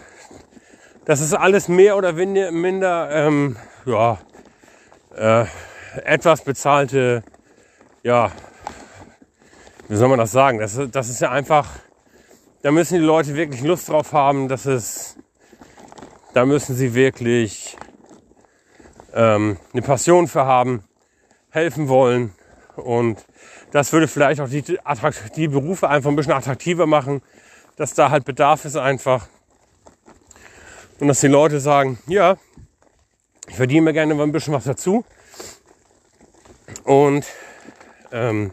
das 1.07 1.21
ist 1.21 1.33
alles 1.33 1.69
mehr 1.69 1.97
oder 1.97 2.13
minder, 2.13 3.09
ähm, 3.11 3.57
ja, 3.87 4.19
äh, 5.17 5.47
etwas 6.05 6.43
bezahlte, 6.43 7.23
ja, 8.03 8.31
wie 9.89 9.97
soll 9.97 10.09
man 10.09 10.19
das 10.19 10.33
sagen? 10.33 10.59
Das, 10.59 10.79
das 10.91 11.09
ist 11.09 11.21
ja 11.21 11.31
einfach, 11.31 11.71
da 12.63 12.73
müssen 12.73 12.99
die 12.99 13.05
Leute 13.05 13.35
wirklich 13.35 13.63
Lust 13.63 13.89
drauf 13.89 14.13
haben, 14.13 14.49
dass 14.49 14.67
es 14.67 15.17
da 16.35 16.45
müssen 16.45 16.77
sie 16.77 16.93
wirklich 16.93 17.79
ähm, 19.15 19.57
eine 19.73 19.81
Passion 19.81 20.29
für 20.29 20.45
haben, 20.45 20.85
helfen 21.49 21.89
wollen. 21.89 22.35
Und 22.75 23.25
das 23.71 23.93
würde 23.95 24.07
vielleicht 24.07 24.43
auch 24.43 24.49
die, 24.49 24.63
die 25.35 25.49
Berufe 25.49 25.89
einfach 25.89 26.11
ein 26.11 26.17
bisschen 26.17 26.35
attraktiver 26.35 26.87
machen, 26.87 27.23
dass 27.77 27.95
da 27.95 28.11
halt 28.11 28.27
Bedarf 28.27 28.67
ist 28.67 28.77
einfach. 28.77 29.29
Und 30.99 31.09
dass 31.09 31.21
die 31.21 31.29
Leute 31.29 31.61
sagen, 31.61 31.99
ja, 32.07 32.37
ich 33.49 33.57
verdiene 33.57 33.83
mir 33.83 33.93
gerne 33.93 34.15
mal 34.15 34.23
ein 34.23 34.33
bisschen 34.33 34.55
was 34.55 34.65
dazu. 34.65 35.05
Und 36.85 37.27
ähm, 38.13 38.53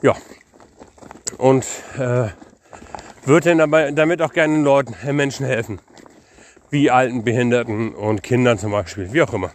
ja, 0.00 0.16
und 1.38 1.64
äh, 1.98 2.28
würde 3.24 3.56
dabei, 3.56 3.90
damit 3.92 4.22
auch 4.22 4.32
gerne 4.32 4.54
den 4.54 4.64
Leuten, 4.64 4.94
äh, 5.06 5.12
Menschen 5.12 5.46
helfen. 5.46 5.80
Wie 6.70 6.90
alten, 6.90 7.24
Behinderten 7.24 7.94
und 7.94 8.22
Kindern 8.22 8.58
zum 8.58 8.72
Beispiel, 8.72 9.12
wie 9.12 9.22
auch 9.22 9.32
immer. 9.34 9.52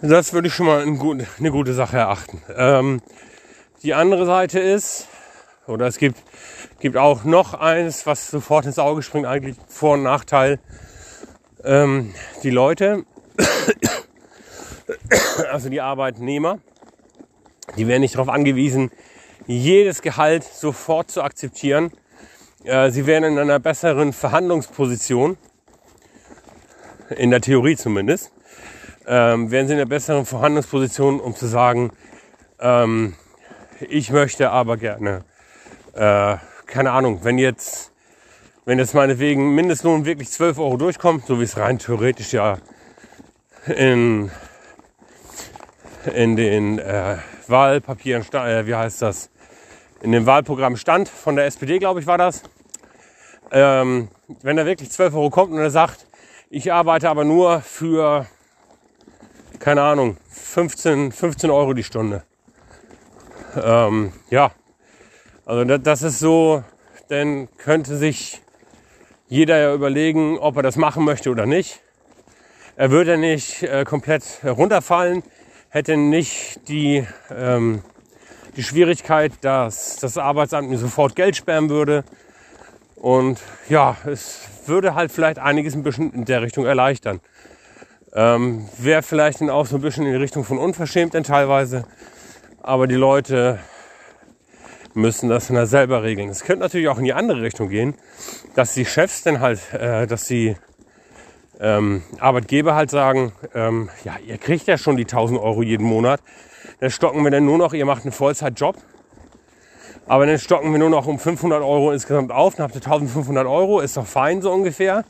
Das 0.00 0.32
würde 0.32 0.48
ich 0.48 0.54
schon 0.54 0.66
mal 0.66 0.82
eine 0.82 0.96
gute, 0.96 1.26
eine 1.38 1.50
gute 1.50 1.74
Sache 1.74 1.98
erachten. 1.98 2.42
Ähm, 2.56 3.02
die 3.82 3.94
andere 3.94 4.26
Seite 4.26 4.60
ist, 4.60 5.08
oder 5.66 5.86
es 5.86 5.98
gibt, 5.98 6.18
gibt 6.82 6.96
auch 6.96 7.22
noch 7.22 7.54
eins, 7.54 8.06
was 8.06 8.28
sofort 8.28 8.66
ins 8.66 8.78
Auge 8.78 9.02
springt, 9.02 9.24
eigentlich 9.24 9.56
Vor- 9.68 9.94
und 9.94 10.02
Nachteil. 10.02 10.58
Ähm, 11.64 12.12
die 12.42 12.50
Leute, 12.50 13.04
also 15.52 15.68
die 15.68 15.80
Arbeitnehmer, 15.80 16.58
die 17.76 17.86
werden 17.86 18.00
nicht 18.00 18.16
darauf 18.16 18.28
angewiesen, 18.28 18.90
jedes 19.46 20.02
Gehalt 20.02 20.42
sofort 20.42 21.08
zu 21.08 21.22
akzeptieren. 21.22 21.92
Äh, 22.64 22.90
sie 22.90 23.06
wären 23.06 23.22
in 23.22 23.38
einer 23.38 23.60
besseren 23.60 24.12
Verhandlungsposition, 24.12 25.38
in 27.16 27.30
der 27.30 27.40
Theorie 27.40 27.76
zumindest, 27.76 28.32
ähm, 29.06 29.52
wären 29.52 29.68
sie 29.68 29.74
in 29.74 29.78
einer 29.78 29.88
besseren 29.88 30.26
Verhandlungsposition, 30.26 31.20
um 31.20 31.36
zu 31.36 31.46
sagen, 31.46 31.92
ähm, 32.58 33.14
ich 33.78 34.10
möchte 34.10 34.50
aber 34.50 34.76
gerne, 34.76 35.24
äh, 35.94 36.38
keine 36.72 36.92
Ahnung, 36.92 37.20
wenn 37.22 37.36
jetzt, 37.36 37.92
wenn 38.64 38.78
jetzt 38.78 38.94
meinetwegen 38.94 39.54
Mindestlohn 39.54 40.06
wirklich 40.06 40.30
12 40.30 40.58
Euro 40.58 40.78
durchkommt, 40.78 41.26
so 41.26 41.38
wie 41.38 41.44
es 41.44 41.58
rein 41.58 41.78
theoretisch 41.78 42.32
ja 42.32 42.56
in, 43.66 44.30
in 46.14 46.36
den 46.36 46.78
äh, 46.78 47.18
Wahlpapieren, 47.46 48.24
äh, 48.32 48.66
wie 48.66 48.74
heißt 48.74 49.02
das, 49.02 49.28
in 50.00 50.12
dem 50.12 50.24
Wahlprogramm 50.24 50.76
stand, 50.76 51.10
von 51.10 51.36
der 51.36 51.44
SPD, 51.44 51.78
glaube 51.78 52.00
ich, 52.00 52.06
war 52.06 52.16
das. 52.16 52.42
Ähm, 53.50 54.08
wenn 54.40 54.56
er 54.56 54.64
wirklich 54.64 54.90
12 54.90 55.14
Euro 55.14 55.28
kommt 55.28 55.52
und 55.52 55.58
er 55.58 55.70
sagt, 55.70 56.06
ich 56.48 56.72
arbeite 56.72 57.10
aber 57.10 57.24
nur 57.24 57.60
für, 57.60 58.26
keine 59.58 59.82
Ahnung, 59.82 60.16
15, 60.30 61.12
15 61.12 61.50
Euro 61.50 61.74
die 61.74 61.84
Stunde. 61.84 62.22
Ähm, 63.62 64.14
ja, 64.30 64.52
also 65.52 65.76
das, 65.76 66.02
ist 66.02 66.18
so, 66.18 66.64
dann 67.08 67.46
könnte 67.58 67.98
sich 67.98 68.40
jeder 69.28 69.58
ja 69.58 69.74
überlegen, 69.74 70.38
ob 70.38 70.56
er 70.56 70.62
das 70.62 70.76
machen 70.76 71.04
möchte 71.04 71.28
oder 71.28 71.44
nicht. 71.44 71.82
Er 72.74 72.90
würde 72.90 73.18
nicht 73.18 73.62
äh, 73.62 73.84
komplett 73.84 74.22
runterfallen, 74.44 75.22
hätte 75.68 75.98
nicht 75.98 76.66
die 76.68 77.06
ähm, 77.30 77.82
die 78.56 78.62
Schwierigkeit, 78.62 79.32
dass 79.42 79.96
das 79.96 80.16
Arbeitsamt 80.16 80.70
mir 80.70 80.78
sofort 80.78 81.16
Geld 81.16 81.36
sperren 81.36 81.68
würde. 81.68 82.04
Und 82.96 83.38
ja, 83.68 83.98
es 84.06 84.48
würde 84.64 84.94
halt 84.94 85.12
vielleicht 85.12 85.38
einiges 85.38 85.74
ein 85.74 85.82
bisschen 85.82 86.14
in 86.14 86.24
der 86.24 86.40
Richtung 86.40 86.64
erleichtern. 86.64 87.20
Ähm, 88.14 88.70
Wäre 88.78 89.02
vielleicht 89.02 89.42
dann 89.42 89.50
auch 89.50 89.66
so 89.66 89.76
ein 89.76 89.82
bisschen 89.82 90.06
in 90.06 90.12
die 90.12 90.18
Richtung 90.18 90.44
von 90.44 90.56
unverschämt 90.56 91.12
denn 91.12 91.24
teilweise. 91.24 91.84
Aber 92.62 92.86
die 92.86 92.94
Leute 92.94 93.58
müssen 94.94 95.28
das 95.28 95.48
dann 95.48 95.66
selber 95.66 96.02
regeln. 96.02 96.28
Es 96.28 96.44
könnte 96.44 96.62
natürlich 96.62 96.88
auch 96.88 96.98
in 96.98 97.04
die 97.04 97.12
andere 97.12 97.42
Richtung 97.42 97.68
gehen, 97.68 97.94
dass 98.54 98.74
die 98.74 98.84
Chefs 98.84 99.22
dann 99.22 99.40
halt, 99.40 99.60
äh, 99.72 100.06
dass 100.06 100.26
die 100.26 100.56
ähm, 101.60 102.02
Arbeitgeber 102.18 102.74
halt 102.74 102.90
sagen, 102.90 103.32
ähm, 103.54 103.88
ja, 104.04 104.16
ihr 104.26 104.38
kriegt 104.38 104.66
ja 104.66 104.76
schon 104.76 104.96
die 104.96 105.04
1000 105.04 105.40
Euro 105.40 105.62
jeden 105.62 105.86
Monat, 105.86 106.20
dann 106.80 106.90
stocken 106.90 107.22
wir 107.22 107.30
dann 107.30 107.44
nur 107.44 107.58
noch, 107.58 107.72
ihr 107.72 107.86
macht 107.86 108.02
einen 108.02 108.12
Vollzeitjob, 108.12 108.76
aber 110.06 110.26
dann 110.26 110.38
stocken 110.38 110.72
wir 110.72 110.78
nur 110.78 110.90
noch 110.90 111.06
um 111.06 111.18
500 111.18 111.62
Euro 111.62 111.92
insgesamt 111.92 112.32
auf, 112.32 112.56
dann 112.56 112.64
habt 112.64 112.74
ihr 112.74 112.82
1500 112.84 113.46
Euro, 113.46 113.80
ist 113.80 113.96
doch 113.96 114.06
fein 114.06 114.42
so 114.42 114.52
ungefähr. 114.52 115.04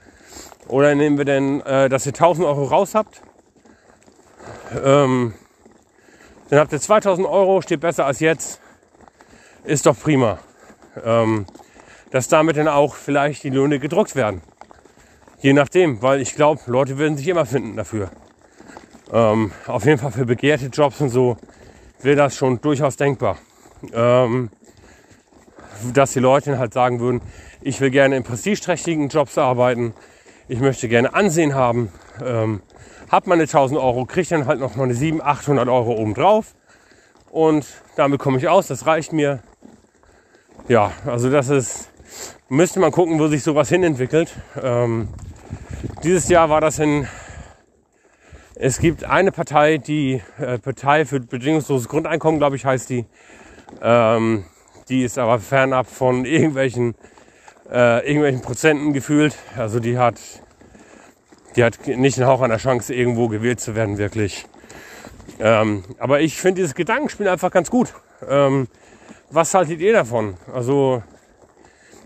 Oder 0.69 0.95
nehmen 0.95 1.19
wir 1.19 1.25
denn, 1.25 1.61
äh, 1.63 1.89
dass 1.89 2.07
ihr 2.07 2.13
1000 2.13 2.47
Euro 2.47 2.65
raus 2.65 2.95
habt, 2.95 3.21
ähm, 4.85 5.35
dann 6.51 6.59
habt 6.61 6.73
ihr 6.73 6.81
2000 6.81 7.27
Euro, 7.27 7.63
steht 7.63 7.81
besser 7.81 8.07
als 8.07 8.21
jetzt, 8.21 8.62
ist 9.65 9.87
doch 9.87 9.99
prima. 9.99 10.39
Ähm, 11.05 11.47
dass 12.11 12.29
damit 12.29 12.59
dann 12.59 12.69
auch 12.69 12.95
vielleicht 12.95 13.43
die 13.43 13.51
Löhne 13.51 13.79
gedruckt 13.79 14.15
werden. 14.15 14.43
Je 15.41 15.55
nachdem, 15.55 16.03
weil 16.03 16.21
ich 16.21 16.35
glaube, 16.35 16.61
Leute 16.67 16.99
werden 16.99 17.17
sich 17.17 17.27
immer 17.27 17.47
finden 17.47 17.77
dafür. 17.77 18.11
Ähm, 19.13 19.51
auf 19.67 19.85
jeden 19.87 19.99
Fall 19.99 20.13
für 20.13 20.27
begehrte 20.27 20.67
Jobs 20.67 21.01
und 21.01 21.09
so 21.09 21.37
wäre 22.03 22.17
das 22.17 22.37
schon 22.37 22.61
durchaus 22.61 22.97
denkbar. 22.97 23.39
Ähm, 23.93 24.51
dass 25.93 26.13
die 26.13 26.21
Leute 26.21 26.59
halt 26.59 26.75
sagen 26.75 27.01
würden, 27.01 27.23
ich 27.61 27.81
will 27.81 27.91
gerne 27.91 28.17
in 28.17 28.23
prestigeträchtigen 28.23 29.09
Jobs 29.09 29.39
arbeiten, 29.39 29.95
ich 30.49 30.61
möchte 30.61 30.89
gerne 30.89 31.15
Ansehen 31.15 31.55
haben, 31.55 31.91
ähm, 32.25 32.63
hab 33.11 33.27
meine 33.27 33.43
1000 33.43 33.81
Euro, 33.81 34.05
kriege 34.05 34.29
dann 34.29 34.47
halt 34.47 34.61
noch 34.61 34.77
meine 34.77 34.95
700, 34.95 35.27
800 35.27 35.69
Euro 35.69 35.93
obendrauf 35.93 36.55
und 37.31 37.67
damit 37.97 38.21
komme 38.21 38.39
ich 38.39 38.49
aus, 38.49 38.67
das 38.67 38.87
reicht 38.87 39.13
mir. 39.13 39.43
Ja, 40.73 40.91
also 41.05 41.31
das 41.31 41.51
ist, 41.51 41.91
müsste 42.49 42.81
man 42.81 42.93
gucken, 42.93 43.19
wo 43.19 43.27
sich 43.29 43.43
sowas 43.43 43.69
hin 43.69 43.83
entwickelt. 43.83 44.33
Ähm, 44.59 45.09
dieses 46.03 46.31
Jahr 46.31 46.49
war 46.49 46.63
das 46.63 46.79
in, 46.79 47.07
es 48.55 48.79
gibt 48.79 49.05
eine 49.05 49.33
Partei, 49.33 49.77
die 49.77 50.23
äh, 50.41 50.57
Partei 50.57 51.05
für 51.05 51.21
bedingungsloses 51.21 51.91
Grundeinkommen, 51.91 52.39
glaube 52.39 52.57
ich, 52.57 52.65
heißt 52.65 52.89
die. 52.89 53.05
Ähm, 53.83 54.47
die 54.89 55.05
ist 55.05 55.19
aber 55.19 55.41
fernab 55.41 55.89
von 55.89 56.25
irgendwelchen, 56.25 56.95
äh, 57.71 58.07
irgendwelchen 58.07 58.41
Prozenten 58.41 58.95
gefühlt. 58.95 59.37
Also 59.59 59.79
die 59.79 59.99
hat, 59.99 60.15
die 61.55 61.65
hat 61.65 61.87
nicht 61.87 62.19
einen 62.19 62.27
Hauch 62.27 62.41
einer 62.41 62.57
Chance, 62.57 62.95
irgendwo 62.95 63.29
gewählt 63.29 63.61
zu 63.61 63.75
werden, 63.75 63.99
wirklich. 63.99 64.47
Ähm, 65.39 65.85
aber 65.99 66.23
ich 66.23 66.41
finde 66.41 66.63
dieses 66.63 66.75
Gedankenspiel 66.75 67.29
einfach 67.29 67.51
ganz 67.51 67.69
gut. 67.69 67.93
Ähm, 68.27 68.69
was 69.33 69.55
haltet 69.55 69.81
ihr 69.81 69.93
davon? 69.93 70.37
Also 70.53 71.03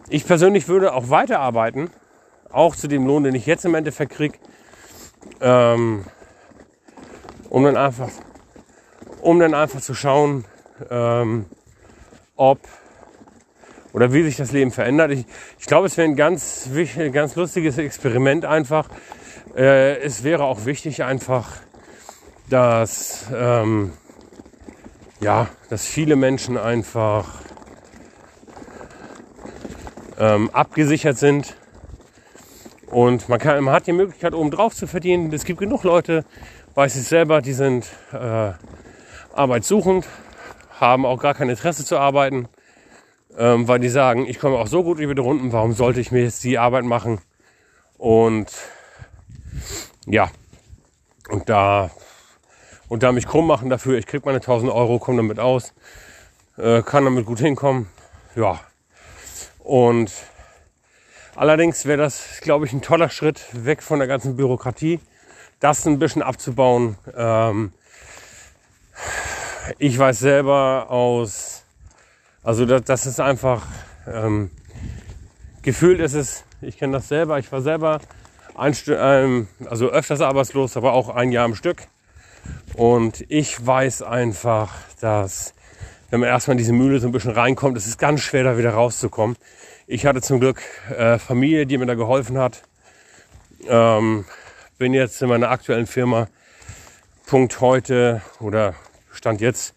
ich 0.09 0.27
persönlich 0.27 0.69
würde 0.69 0.95
auch 0.95 1.11
weiterarbeiten, 1.11 1.91
auch 2.51 2.77
zu 2.77 2.87
dem 2.87 3.07
Lohn, 3.07 3.25
den 3.25 3.35
ich 3.35 3.47
jetzt 3.47 3.65
im 3.65 3.75
Endeffekt 3.75 4.13
kriege, 4.13 4.39
ähm, 5.41 6.05
um 7.51 7.65
dann 7.65 7.77
einfach, 7.77 8.11
um 9.21 9.41
dann 9.41 9.55
einfach 9.55 9.81
zu 9.81 9.95
schauen, 9.95 10.45
ähm, 10.89 11.47
ob 12.37 12.61
oder 13.93 14.13
wie 14.13 14.23
sich 14.23 14.37
das 14.37 14.53
Leben 14.53 14.71
verändert. 14.71 15.11
Ich, 15.11 15.25
ich 15.59 15.67
glaube, 15.67 15.87
es 15.87 15.97
wäre 15.97 16.07
ein 16.07 16.17
ganz, 16.17 16.69
ganz 17.13 17.35
lustiges 17.35 17.79
Experiment 17.79 18.45
einfach. 18.45 18.89
Äh, 19.57 19.99
es 20.01 20.23
wäre 20.23 20.45
auch 20.45 20.65
wichtig 20.65 21.03
einfach, 21.03 21.49
dass, 22.51 23.27
ähm, 23.35 23.93
ja, 25.21 25.49
dass 25.71 25.87
viele 25.87 26.17
Menschen 26.17 26.59
einfach 26.59 27.27
ähm, 30.19 30.51
abgesichert 30.51 31.19
sind. 31.19 31.57
Und 32.87 33.29
man, 33.29 33.39
kann, 33.39 33.63
man 33.65 33.75
hat 33.75 33.87
die 33.87 33.93
Möglichkeit, 33.93 34.33
oben 34.35 34.51
drauf 34.51 34.75
zu 34.75 34.87
verdienen. 34.87 35.33
Es 35.33 35.45
gibt 35.45 35.59
genug 35.59 35.83
Leute, 35.83 36.25
weiß 36.75 36.97
ich 36.97 37.05
selber, 37.05 37.43
die 37.43 37.53
sind 37.53 37.87
äh, 38.13 38.53
arbeitssuchend, 39.33 40.07
haben 40.79 41.05
auch 41.05 41.21
gar 41.21 41.35
kein 41.35 41.49
Interesse 41.49 41.85
zu 41.85 41.99
arbeiten, 41.99 42.49
ähm, 43.37 43.67
weil 43.67 43.81
die 43.81 43.89
sagen, 43.89 44.27
ich 44.27 44.39
komme 44.39 44.57
auch 44.57 44.69
so 44.69 44.85
gut 44.85 44.99
über 44.99 45.15
die 45.15 45.21
Runden, 45.21 45.53
warum 45.53 45.73
sollte 45.73 46.01
ich 46.01 46.13
mir 46.13 46.23
jetzt 46.23 46.45
die 46.45 46.59
Arbeit 46.59 46.85
machen? 46.85 47.21
Und 47.99 48.53
ja, 50.07 50.31
und 51.29 51.49
da, 51.49 51.91
und 52.89 53.03
da 53.03 53.13
mich 53.13 53.27
krumm 53.27 53.47
machen 53.47 53.71
dafür, 53.71 53.99
ich 53.99 54.07
krieg 54.07 54.25
meine 54.25 54.39
1000 54.39 54.71
Euro, 54.73 54.99
komme 54.99 55.19
damit 55.19 55.39
aus, 55.39 55.73
äh, 56.57 56.83
kann 56.83 57.05
damit 57.05 57.27
gut 57.27 57.41
hinkommen, 57.41 57.89
ja. 58.35 58.61
Und 59.59 60.13
allerdings 61.35 61.87
wäre 61.87 61.99
das, 61.99 62.41
glaube 62.41 62.67
ich, 62.67 62.73
ein 62.73 62.83
toller 62.83 63.09
Schritt 63.09 63.45
weg 63.53 63.83
von 63.83 63.99
der 63.99 64.09
ganzen 64.09 64.37
Bürokratie, 64.37 65.01
das 65.61 65.87
ein 65.87 65.99
bisschen 65.99 66.23
abzubauen. 66.23 66.97
Ähm, 67.17 67.73
ich 69.79 69.99
weiß 69.99 70.21
selber 70.21 70.87
aus, 70.89 71.65
also 72.43 72.65
das, 72.65 72.83
das 72.85 73.07
ist 73.07 73.21
einfach, 73.21 73.67
ähm, 74.07 74.51
gefühlt 75.63 76.01
ist 76.01 76.15
es, 76.15 76.45
ich 76.61 76.79
kenne 76.79 76.93
das 76.93 77.09
selber, 77.09 77.39
ich 77.39 77.51
war 77.51 77.61
selber 77.61 78.01
ein 78.55 78.75
ähm, 78.89 79.49
also 79.69 79.89
öfters 79.89 80.21
arbeitslos, 80.21 80.77
aber 80.77 80.93
auch 80.93 81.09
ein 81.09 81.33
Jahr 81.33 81.45
am 81.45 81.55
Stück. 81.55 81.89
Und 82.75 83.25
ich 83.29 83.65
weiß 83.65 84.03
einfach, 84.03 84.75
dass 85.01 85.55
wenn 86.11 86.21
man 86.21 86.29
erstmal 86.29 86.55
in 86.55 86.59
diese 86.59 86.73
Mühle 86.73 87.01
so 87.01 87.09
ein 87.09 87.13
bisschen 87.13 87.33
reinkommt, 87.33 87.77
es 87.77 87.87
ist 87.87 87.99
ganz 87.99 88.21
schwer, 88.21 88.45
da 88.45 88.59
wieder 88.59 88.71
rauszukommen. 88.71 89.37
Ich 89.87 90.07
hatte 90.07 90.21
zum 90.21 90.41
Glück 90.41 90.61
äh, 90.97 91.19
Familie, 91.19 91.67
die 91.67 91.79
mir 91.79 91.87
da 91.87 91.95
geholfen 91.95 92.39
hat. 92.39 92.63
Ähm, 93.67 94.25
bin 94.79 94.95
jetzt 94.95 95.21
in 95.23 95.29
meiner 95.29 95.51
aktuellen 95.51 95.87
Firma 95.87 96.29
Punkt 97.27 97.61
heute 97.61 98.23
oder 98.41 98.75
Stand 99.13 99.41
jetzt 99.41 99.75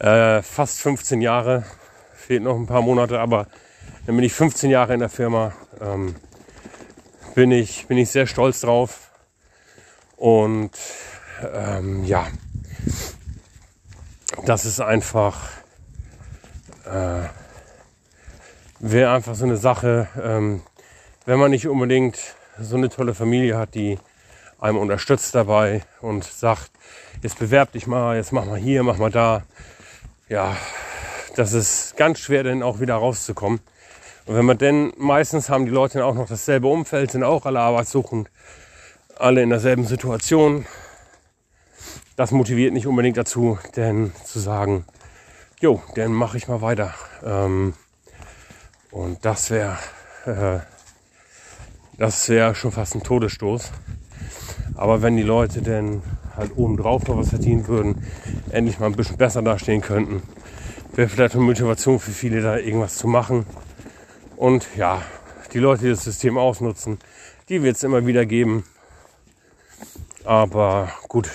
äh, 0.00 0.42
fast 0.42 0.80
15 0.80 1.20
Jahre. 1.20 1.64
Fehlt 2.14 2.42
noch 2.42 2.56
ein 2.56 2.66
paar 2.66 2.82
Monate, 2.82 3.20
aber 3.20 3.46
dann 4.06 4.16
bin 4.16 4.24
ich 4.24 4.32
15 4.32 4.70
Jahre 4.70 4.94
in 4.94 5.00
der 5.00 5.08
Firma. 5.08 5.52
Ähm, 5.80 6.16
bin, 7.34 7.52
ich, 7.52 7.86
bin 7.86 7.98
ich 7.98 8.10
sehr 8.10 8.26
stolz 8.26 8.60
drauf. 8.62 9.10
Und 10.16 10.72
ähm, 11.52 12.04
ja, 12.04 12.26
das 14.44 14.64
ist 14.64 14.80
einfach, 14.80 15.50
äh, 16.84 17.28
wäre 18.80 19.12
einfach 19.12 19.34
so 19.34 19.44
eine 19.44 19.56
Sache, 19.56 20.08
ähm, 20.22 20.62
wenn 21.24 21.38
man 21.38 21.50
nicht 21.50 21.68
unbedingt 21.68 22.18
so 22.58 22.76
eine 22.76 22.88
tolle 22.88 23.14
Familie 23.14 23.56
hat, 23.56 23.74
die 23.74 23.98
einem 24.58 24.78
unterstützt 24.78 25.34
dabei 25.34 25.82
und 26.00 26.24
sagt, 26.24 26.70
jetzt 27.22 27.38
bewerb 27.38 27.72
dich 27.72 27.86
mal, 27.86 28.16
jetzt 28.16 28.32
mach 28.32 28.44
mal 28.44 28.58
hier, 28.58 28.82
mach 28.82 28.98
mal 28.98 29.10
da. 29.10 29.42
Ja, 30.28 30.56
das 31.36 31.52
ist 31.52 31.96
ganz 31.96 32.20
schwer, 32.20 32.44
dann 32.44 32.62
auch 32.62 32.80
wieder 32.80 32.94
rauszukommen. 32.94 33.60
Und 34.26 34.36
wenn 34.36 34.44
man 34.44 34.58
denn, 34.58 34.92
meistens 34.96 35.48
haben 35.48 35.64
die 35.64 35.72
Leute 35.72 36.04
auch 36.04 36.14
noch 36.14 36.28
dasselbe 36.28 36.68
Umfeld, 36.68 37.10
sind 37.10 37.24
auch 37.24 37.44
alle 37.44 37.60
arbeitssuchend, 37.60 38.30
alle 39.18 39.42
in 39.42 39.50
derselben 39.50 39.84
Situation. 39.84 40.64
Das 42.16 42.30
motiviert 42.30 42.74
nicht 42.74 42.86
unbedingt 42.86 43.16
dazu, 43.16 43.58
denn 43.74 44.12
zu 44.24 44.38
sagen, 44.38 44.84
jo, 45.60 45.82
dann 45.94 46.12
mache 46.12 46.36
ich 46.36 46.46
mal 46.46 46.60
weiter. 46.60 46.94
Ähm, 47.24 47.74
und 48.90 49.24
das 49.24 49.50
wäre, 49.50 49.78
äh, 50.26 50.58
das 51.96 52.28
wäre 52.28 52.54
schon 52.54 52.72
fast 52.72 52.94
ein 52.94 53.02
Todesstoß. 53.02 53.72
Aber 54.74 55.00
wenn 55.00 55.16
die 55.16 55.22
Leute 55.22 55.62
denn 55.62 56.02
halt 56.36 56.56
oben 56.56 56.76
drauf 56.76 57.06
noch 57.06 57.16
was 57.16 57.30
verdienen 57.30 57.66
würden, 57.66 58.06
endlich 58.50 58.78
mal 58.78 58.86
ein 58.86 58.96
bisschen 58.96 59.16
besser 59.16 59.40
dastehen 59.40 59.80
könnten, 59.80 60.22
wäre 60.94 61.08
vielleicht 61.08 61.34
eine 61.34 61.44
Motivation 61.44 61.98
für 61.98 62.10
viele, 62.10 62.42
da 62.42 62.58
irgendwas 62.58 62.96
zu 62.96 63.06
machen. 63.06 63.46
Und 64.36 64.66
ja, 64.76 65.00
die 65.52 65.58
Leute, 65.58 65.84
die 65.84 65.90
das 65.90 66.04
System 66.04 66.36
ausnutzen, 66.36 66.98
die 67.48 67.62
wird 67.62 67.76
es 67.76 67.82
immer 67.82 68.06
wieder 68.06 68.26
geben. 68.26 68.64
Aber 70.24 70.92
gut, 71.08 71.30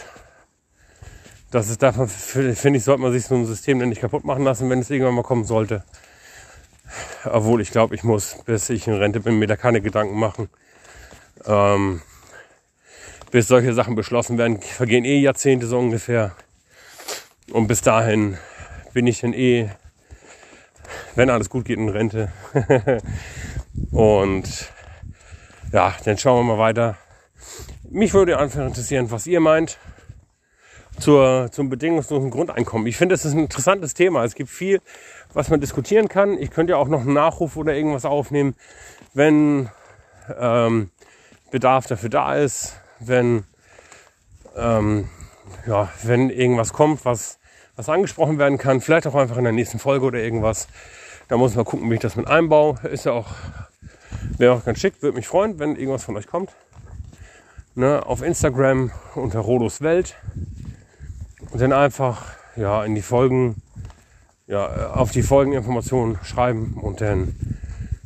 das 1.51 1.69
ist 1.69 1.81
davon, 1.81 2.07
finde 2.07 2.77
ich, 2.77 2.83
sollte 2.83 3.01
man 3.01 3.11
sich 3.11 3.25
so 3.25 3.35
ein 3.35 3.45
System 3.45 3.77
nicht 3.77 4.01
kaputt 4.01 4.25
machen 4.25 4.43
lassen, 4.43 4.69
wenn 4.69 4.79
es 4.79 4.89
irgendwann 4.89 5.15
mal 5.15 5.23
kommen 5.23 5.45
sollte. 5.45 5.83
Obwohl 7.25 7.61
ich 7.61 7.71
glaube, 7.71 7.95
ich 7.95 8.03
muss, 8.03 8.37
bis 8.45 8.69
ich 8.69 8.87
in 8.87 8.95
Rente 8.95 9.19
bin, 9.19 9.39
mir 9.39 9.47
da 9.47 9.55
keine 9.55 9.81
Gedanken 9.81 10.19
machen. 10.19 10.49
Ähm, 11.45 12.01
bis 13.31 13.47
solche 13.47 13.73
Sachen 13.73 13.95
beschlossen 13.95 14.37
werden, 14.37 14.61
vergehen 14.61 15.05
eh 15.05 15.19
Jahrzehnte 15.19 15.67
so 15.67 15.77
ungefähr. 15.77 16.35
Und 17.51 17.67
bis 17.67 17.81
dahin 17.81 18.37
bin 18.93 19.07
ich 19.07 19.21
dann 19.21 19.33
eh, 19.33 19.69
wenn 21.15 21.29
alles 21.29 21.49
gut 21.49 21.65
geht, 21.65 21.77
in 21.77 21.89
Rente. 21.89 22.31
und 23.91 24.71
ja, 25.71 25.95
dann 26.03 26.17
schauen 26.17 26.45
wir 26.45 26.55
mal 26.55 26.59
weiter. 26.59 26.97
Mich 27.89 28.13
würde 28.13 28.37
einfach 28.37 28.65
interessieren, 28.65 29.11
was 29.11 29.27
ihr 29.27 29.39
meint 29.39 29.77
zur, 30.99 31.49
zum 31.51 31.69
bedingungslosen 31.69 32.31
Grundeinkommen. 32.31 32.87
Ich 32.87 32.97
finde, 32.97 33.15
es 33.15 33.25
ist 33.25 33.33
ein 33.33 33.39
interessantes 33.39 33.93
Thema. 33.93 34.23
Es 34.23 34.35
gibt 34.35 34.49
viel, 34.49 34.81
was 35.33 35.49
man 35.49 35.61
diskutieren 35.61 36.07
kann. 36.07 36.37
Ich 36.37 36.51
könnte 36.51 36.71
ja 36.71 36.77
auch 36.77 36.87
noch 36.87 37.01
einen 37.01 37.13
Nachruf 37.13 37.55
oder 37.55 37.75
irgendwas 37.75 38.05
aufnehmen, 38.05 38.55
wenn 39.13 39.69
ähm, 40.39 40.89
Bedarf 41.51 41.87
dafür 41.87 42.09
da 42.09 42.35
ist 42.35 42.75
wenn, 42.99 43.43
ähm, 44.55 45.09
ja, 45.65 45.89
wenn 46.03 46.29
irgendwas 46.29 46.73
kommt, 46.73 47.05
was, 47.05 47.39
was 47.75 47.89
angesprochen 47.89 48.39
werden 48.39 48.57
kann, 48.57 48.81
vielleicht 48.81 49.07
auch 49.07 49.15
einfach 49.15 49.37
in 49.37 49.43
der 49.43 49.53
nächsten 49.53 49.79
Folge 49.79 50.05
oder 50.05 50.19
irgendwas. 50.19 50.67
Da 51.27 51.37
muss 51.37 51.55
man 51.55 51.65
gucken, 51.65 51.89
wie 51.89 51.95
ich 51.95 51.99
das 51.99 52.15
mit 52.15 52.27
einbaue. 52.27 52.79
Ist 52.89 53.05
ja 53.05 53.11
auch, 53.11 53.27
wäre 54.37 54.53
auch 54.53 54.65
ganz 54.65 54.79
schick, 54.79 55.01
würde 55.01 55.17
mich 55.17 55.27
freuen, 55.27 55.59
wenn 55.59 55.75
irgendwas 55.75 56.03
von 56.03 56.15
euch 56.15 56.27
kommt. 56.27 56.51
Ne, 57.75 58.03
auf 58.05 58.23
Instagram 58.23 58.91
unter 59.13 59.39
Rodos 59.39 59.81
Welt. 59.81 60.15
Und 61.57 61.61
dann 61.61 61.73
einfach 61.73 62.21
ja, 62.55 62.85
in 62.85 62.93
die 62.93 63.01
Folgen, 63.01 63.63
ja, 64.45 64.91
auf 64.91 65.09
die 65.09 65.23
Folgeninformationen 65.23 66.19
schreiben 66.21 66.77
und 66.79 67.01
dann, 67.01 67.35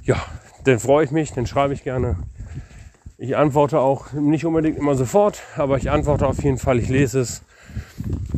ja, 0.04 0.16
dann 0.64 0.80
freue 0.80 1.04
ich 1.04 1.12
mich, 1.12 1.34
dann 1.34 1.46
schreibe 1.46 1.74
ich 1.74 1.84
gerne. 1.84 2.16
Ich 3.18 3.36
antworte 3.36 3.82
auch 3.82 4.14
nicht 4.14 4.46
unbedingt 4.46 4.78
immer 4.78 4.96
sofort, 4.96 5.42
aber 5.58 5.76
ich 5.76 5.92
antworte 5.92 6.28
auf 6.28 6.42
jeden 6.42 6.60
Fall, 6.60 6.80
ich 6.80 6.88
lese 6.88 7.20
es 7.20 7.44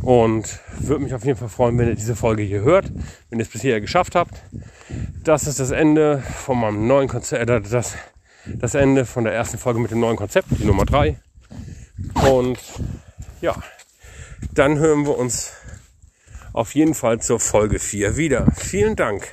und 0.02 0.58
würde 0.80 1.04
mich 1.04 1.14
auf 1.14 1.24
jeden 1.24 1.38
Fall 1.38 1.48
freuen, 1.48 1.78
wenn 1.78 1.86
ihr 1.86 1.94
diese 1.94 2.16
Folge 2.16 2.42
hier 2.42 2.62
hört, 2.62 2.90
wenn 3.30 3.38
ihr 3.38 3.44
es 3.44 3.52
bisher 3.52 3.80
geschafft 3.80 4.16
habt. 4.16 4.42
das 5.22 5.46
ist 5.46 5.60
das 5.60 5.70
Ende 5.70 6.24
von 6.44 6.58
meinem 6.58 6.88
neuen 6.88 7.06
Konzept, 7.06 7.48
äh, 7.48 7.60
das, 7.60 7.94
das 8.46 8.74
Ende 8.74 9.04
von 9.04 9.22
der 9.22 9.32
ersten 9.32 9.58
Folge 9.58 9.78
mit 9.78 9.92
dem 9.92 10.00
neuen 10.00 10.16
Konzept, 10.16 10.48
die 10.58 10.64
Nummer 10.64 10.84
3. 10.84 11.16
Und 12.28 12.58
ja, 13.40 13.54
dann 14.52 14.78
hören 14.78 15.06
wir 15.06 15.16
uns 15.16 15.52
auf 16.52 16.74
jeden 16.74 16.94
Fall 16.94 17.20
zur 17.20 17.40
Folge 17.40 17.78
4 17.78 18.16
wieder. 18.16 18.46
Vielen 18.56 18.96
Dank. 18.96 19.30